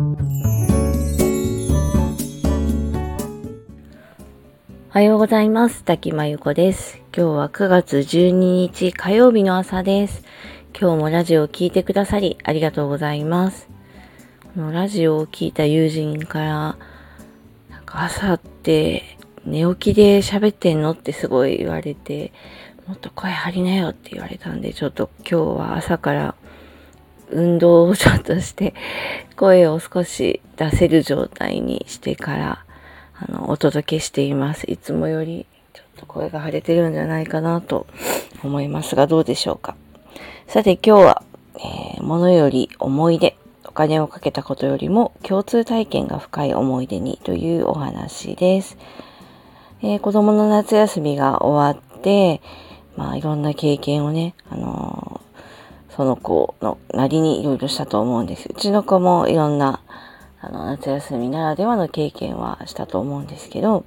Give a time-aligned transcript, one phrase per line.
[0.00, 0.02] お
[4.88, 5.84] はようございます。
[5.84, 7.02] 滝真由子です。
[7.14, 10.24] 今日は9月12日火曜日の朝です。
[10.72, 13.68] 今日もラジオを聴いてくださりありがとうございます。
[14.54, 16.78] このラジオを聴いた友人から、
[17.68, 22.32] なんか朝って寝起きで喋ってんのってすごい言われて、
[22.86, 26.34] もっと声張りなよって言われたんで、ちょっと今日は朝から
[27.30, 28.74] 運動をちょっとして、
[29.36, 32.64] 声を少し出せる状態にしてから、
[33.14, 34.70] あの、お届けしています。
[34.70, 37.86] いつもよりちょっと声が腫れてるんじゃないかなと
[38.42, 39.76] 思いますが、どうでしょうか？
[40.46, 41.22] さて今日は、
[41.56, 48.76] えー、物より思い出、お金をかけたことよりも共通体験が深い思い出にというお話です。
[49.82, 52.40] えー、子供の夏休みが終わって、
[52.96, 55.19] まあいろんな経験をね、あのー、
[55.96, 58.48] その子のなりにいろいろしたと思うんです。
[58.50, 59.80] うちの子もいろんな
[60.40, 63.84] あの夏休みならではの経験はしたと思うんですけど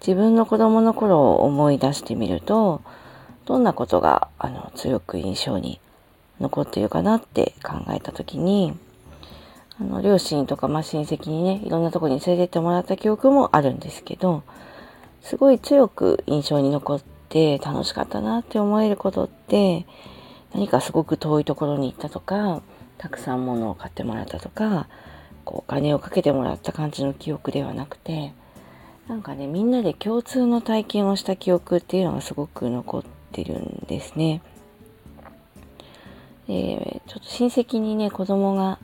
[0.00, 2.82] 自分の子供の頃を思い出してみると
[3.44, 5.80] どんなことがあの強く印象に
[6.40, 8.76] 残っているかなって考えた時に
[9.80, 14.44] あの両親とか、まあ、親戚にねいろんなとこに連れてってもらった記憶もあるんですけど
[15.22, 19.86] すごい強く印象に残って楽しかったなって思えることって
[20.54, 22.62] 何かすごく遠いところに行ったとか
[22.96, 24.88] たくさん物を買ってもらったとか
[25.44, 28.32] こうお金をかけてもらった感じの記憶ではなくて
[29.08, 34.40] なんかねみんなで共通の体験をした記憶っていうのがすごく残ってるんですね。
[36.46, 38.78] でちょっと親戚にね子供が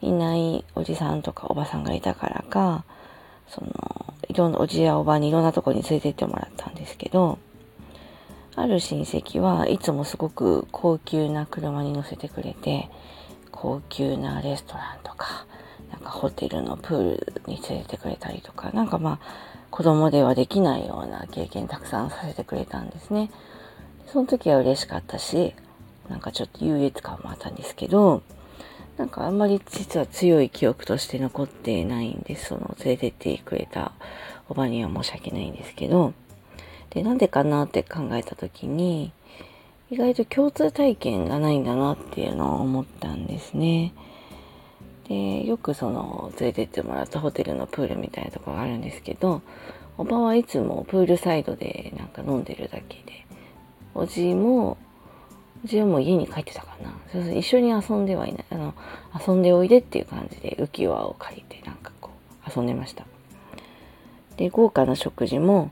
[0.00, 2.84] いないおじさんとかおばさんがいたからか
[3.48, 7.38] そのいろんなおじやおばにいろんなとこに連れてってもらったんですけど
[8.56, 12.88] ある親戚はいつもすごく高級な車に乗せてくれて
[13.52, 15.46] 高級なレストランとか
[15.92, 23.30] なんかホテルのプールに連れてくれたりとか、なんかまあ子供ではできないような経験たくさんさせてくれたんですね。
[24.06, 25.54] その時は嬉しかったし、
[26.08, 28.22] なんかちょっと優越感もあったんですけど、
[28.96, 32.46] なんかあんまり実は強い記憶として残ってないんです。
[32.46, 33.92] その連れてってくれた
[34.48, 36.14] おばには申し訳ないんですけど。
[36.90, 39.12] で、なんでかなって考えた時に、
[39.90, 43.92] 意外と共通体験がないんだなっていうのを思ったんですね。
[45.08, 49.40] でよくその連れてってもらったホテルのプールみたいなところがあるんですけど
[49.96, 53.24] おばはいつもプールサイドでなんか飲んでるだけで
[53.94, 54.76] おじも
[55.64, 56.92] おじはもう家に帰ってたかな。
[57.12, 58.44] そうそう一緒に遊んではいない。
[58.50, 58.74] あの
[59.26, 62.10] 遊んでおいでっていう感じで浮き輪を借りてなんかこ
[62.46, 63.06] う遊んでました。
[64.36, 65.70] で豪華な食事も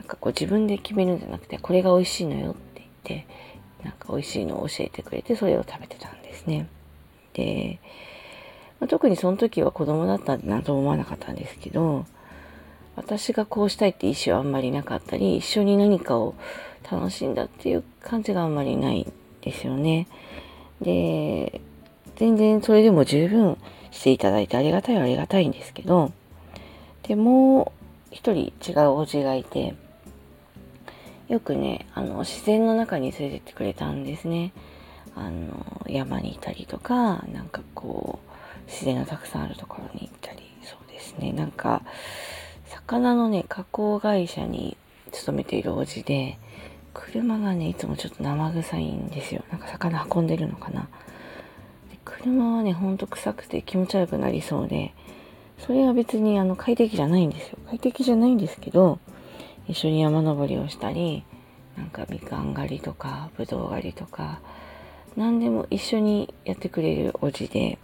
[0.00, 2.60] なんかこう自分で決めるんじゃなくてこれが美味しいのよって
[3.04, 3.26] 言って
[3.84, 6.66] なんか美味しいのを教えてくれてそれを食べてたんですね
[7.34, 7.78] で
[8.80, 12.06] まあ、特にその時は子供だったんだなと思わなかったんですけど、
[12.96, 16.34] 私がこうしたいって意思はあんまりなかったり、一緒に何かを
[16.90, 19.12] 楽しんだっていう感じがあんまりないん
[19.42, 20.08] ですよね。
[20.80, 21.60] で、
[22.16, 23.58] 全然それでも十分
[23.90, 26.10] していただいてありがたいはありがたいんですけど、
[27.02, 27.72] でも
[28.10, 29.74] う一人違うおじがいて、
[31.30, 34.52] よくね、あの、自然の中に連れてってくれたんですね。
[35.14, 38.18] あの、山にいたりとか、なんかこ
[38.66, 41.32] う、自然がたくさんあるところに行ったり、そうですね。
[41.32, 41.82] なんか、
[42.66, 44.76] 魚のね、加工会社に
[45.12, 46.36] 勤めているおじで、
[46.94, 49.44] 車がね、いつもちょっと生臭いんですよ。
[49.52, 50.88] なんか魚運んでるのかな。
[51.92, 54.94] で車はね、ほんと臭くて気持ち悪くなりそうで、
[55.58, 57.58] それは別にあの快適じゃないんですよ。
[57.68, 58.98] 快適じゃないんですけど、
[59.70, 61.22] 一緒に山登りをしたり、
[61.76, 64.40] なんかみかん狩りとか、ぶどう狩りとか、
[65.16, 67.78] 何でも一緒にやってくれるおじで、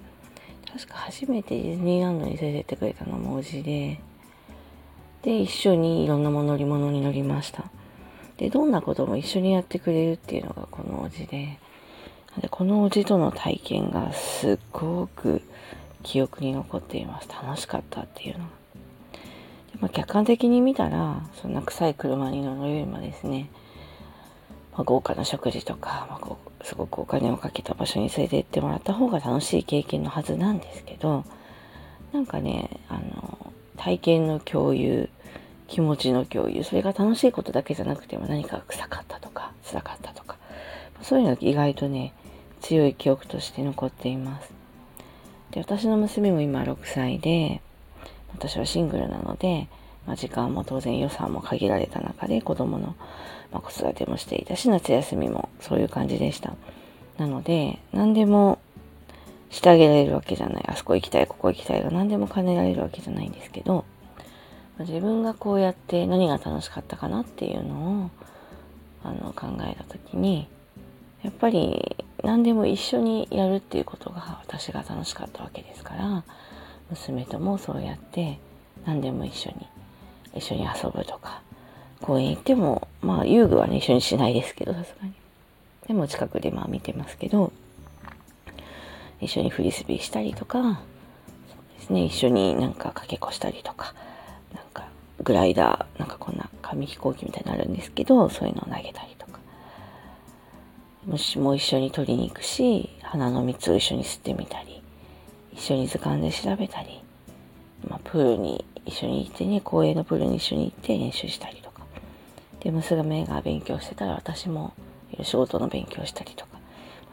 [0.72, 4.00] 確か初めてディズニーランドに連れてってくれたのもおじで、
[5.22, 7.70] で、一緒にいろんなもの乗り物に乗りました。
[8.36, 11.58] で、どんなことも一緒にやってくれるっていうのがこのおじで、
[12.40, 15.40] でこのおじとの体験がすごく
[16.02, 17.28] 記憶に残っています。
[17.28, 18.65] 楽しかったっていうのが。
[19.80, 23.50] まあ、客観的に見たら、そんな臭い車に乗るよりもですね、
[24.72, 26.36] まあ、豪華な食事とか、まあ、
[26.66, 31.24] すごくお金をかけた場所に連れて行ってもらった方が楽しい経験のはずなんですけど
[32.12, 35.08] なんかねあの体験の共有
[35.68, 40.36] 気持ちの共有それが楽しいことだけじゃなくても何か臭かったとか辛かったとか
[41.02, 42.12] そういうのが意外とね
[42.60, 44.52] 強い記憶として残っています。
[45.52, 47.60] で私の娘も今6歳で
[48.32, 49.68] 私はシングルなので
[50.06, 52.94] まあ、時間も当然予算も限られた中で子供の、
[53.52, 56.54] ま、子育てもしていたし夏休みもそういう感じでした
[57.18, 58.60] なので何でも
[59.50, 60.64] してあげられるわけじゃない。
[60.66, 63.84] あそこ行きたい、ここ行きたいが何でも兼ねられるわけじゃないんですけど、
[64.80, 68.10] 自分がこうやって何が楽しかったかなっていうのを
[69.04, 70.48] あの考えた時に
[71.22, 76.24] やっぱり何でも一緒にやるっていうことが私が楽しかったわけですから
[76.90, 78.38] 娘ともそうやって
[78.84, 79.66] 何でも一緒に
[80.34, 81.42] 一緒に遊ぶとか
[82.00, 85.12] 公園行ってもまあ遊具はね一緒にしないですけどさすがに。
[85.88, 87.52] でも近くでまあ見てますけど
[89.20, 90.74] 一緒にフリスビーしたりとかそう
[91.78, 93.94] ですね一緒になんかかけっこしたりとか
[94.52, 94.88] なんか
[95.22, 99.38] グライダーなんかこんな紙飛行機みたいになるんですけどそういうのを投げたりとか。
[101.06, 104.75] 虫も一緒に取りに行くし花の蜜を一緒に吸ってみたり
[105.56, 107.02] 一緒に図鑑で調べたり、
[107.88, 111.82] まあ、プールに一緒に行ってね公園のプールに一緒に行って練習したりとか。
[112.60, 114.72] で娘が勉強してたら私も
[115.22, 116.58] 仕事の勉強したりとか。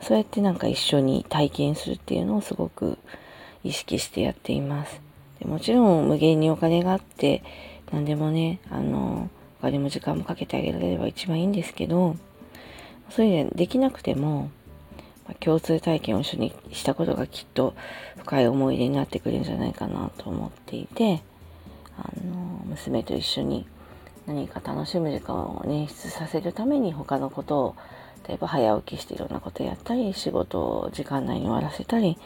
[0.01, 2.97] そうやってなんか一緒に体験するっていうのをすごく
[3.63, 5.01] 意識してやっています。
[5.39, 7.43] でもちろん無限にお金があって
[7.91, 9.29] 何でもねあの
[9.59, 12.17] お金も時間もかけてあげられれば一番いいんですけど
[13.09, 14.49] そういうのできなくても、
[15.39, 17.75] 共通体験を一緒にしたことがきっと
[18.17, 21.23] 深い思い出になってくれるんじゃないかなと思っていて
[21.97, 23.65] あの娘と一緒に
[24.25, 27.75] 何か楽しむ時間を捻出させるために他のことを
[28.27, 32.17] 例えば早起きしていろんなことやったり仕事を時間内に終わらせたり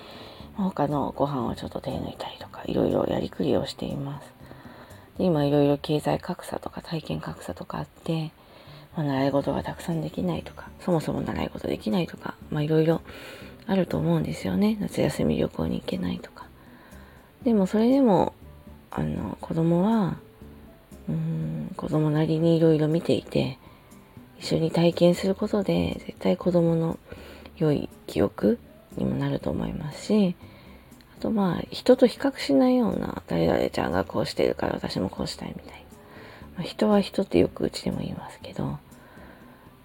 [0.55, 4.38] 他のご飯をちょっと手抜いたりとかいろいろやりくりをしています。
[5.19, 8.31] 今いろいろ経済格差とか体験格差とかあって、
[8.97, 13.01] まあ、習い事がたくさんできないとかそもそも習い事できないとかまあいろいろ
[13.67, 14.77] あると思うんですよね。
[14.79, 16.45] 夏休み旅行に行けないとか。
[17.44, 18.33] でもそれでも
[18.91, 20.17] あの子供は
[21.07, 23.59] うーん子供なりにいろいろ見ていて
[24.39, 26.97] 一緒に体験することで絶対子供の
[27.57, 28.57] 良い記憶
[28.95, 30.35] にもなると思いますし
[31.17, 35.85] あとまあ人と比較しないような誰々ちゃんがこうしてるから私もこうしたいみたい
[36.55, 38.79] な、ま、人は人ってよくうちでも言いますけど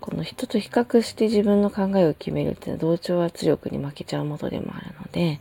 [0.03, 5.41] この人と比較して自分の考えを決めるっていうのは同調圧力に負けちゃうもとでもあるので、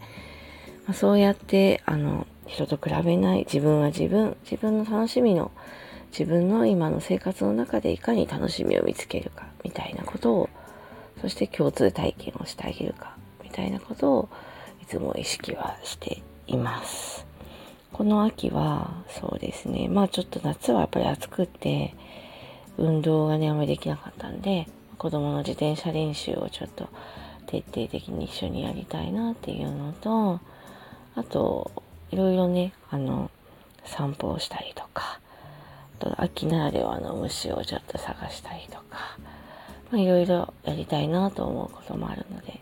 [0.85, 5.51] まあ、そうやってあの人と比べない自分は自分自分の楽しみの
[6.11, 10.49] 自分の今の生活の中でいかに楽しみを見つけるかみたいなことを
[11.21, 14.29] そして共通体験をしてあげるかみたいなことを
[14.81, 17.25] いつも意識はしています。
[17.91, 21.93] この秋はそうですねまあちょっと夏はやっぱり暑くて
[22.77, 26.87] 運動がねあんまりできなかったんで子供の自転車練習をちょっと
[27.47, 30.39] 徹底的に一緒にやりたいなっていうのと
[31.15, 31.71] あと
[32.11, 33.29] いろいろねあの
[33.85, 35.19] 散歩をしたりとか
[35.99, 39.17] と秋ならではの虫をちょっと探したりとか、
[39.91, 42.59] まいろいろやりたいなと思うこともあるので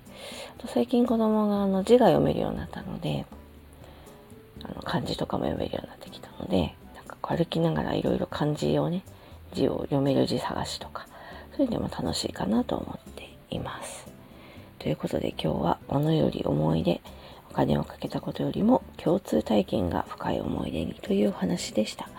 [0.57, 3.25] と最近子供があの字が読めるようになったので
[4.63, 9.03] あの漢字とかも読めるようになってきたのでなんか歩きながらいろいろ漢字をね
[9.53, 11.07] 字を読める字探しとか
[11.55, 14.07] そういうのも楽しいかなと思っています。
[14.79, 17.01] ということで今日は物より思い出
[17.51, 22.09] お金をかけたことよりも共通体験が深い思い出にというお話でした。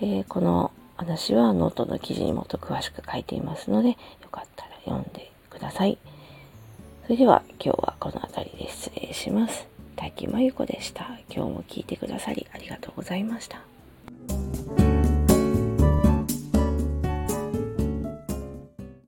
[0.00, 3.96] えー、この話はノートの記事にもっと詳しく書いていますので、よ
[4.30, 5.98] かったら読んでください。
[7.04, 9.66] それでは今日はこの辺りで失礼します。
[9.96, 11.18] 滝真由子でした。
[11.28, 13.69] 今日も聞いてくださりありがとうございました。